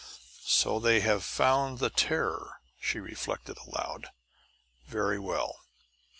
[0.47, 4.09] "So they have found the terror," she reflected aloud.
[4.87, 5.59] "Very well.